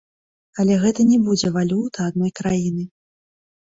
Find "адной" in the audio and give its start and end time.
2.13-2.31